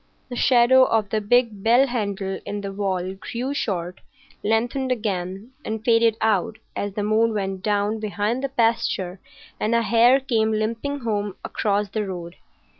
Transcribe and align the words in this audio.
The 0.29 0.35
shadow 0.35 0.85
of 0.85 1.09
the 1.11 1.21
big 1.21 1.61
bell 1.61 1.85
handle 1.85 2.39
in 2.43 2.61
the 2.61 2.73
wall 2.73 3.13
grew 3.13 3.53
short, 3.53 4.01
lengthened 4.41 4.91
again, 4.91 5.51
and 5.63 5.85
faded 5.85 6.17
out 6.21 6.57
as 6.75 6.93
the 6.95 7.03
moon 7.03 7.35
went 7.35 7.61
down 7.61 7.99
behind 7.99 8.43
the 8.43 8.49
pasture 8.49 9.19
and 9.59 9.75
a 9.75 9.83
hare 9.83 10.19
came 10.19 10.53
limping 10.53 11.01
home 11.01 11.35
across 11.45 11.89
the 11.89 12.07
road. 12.07 12.37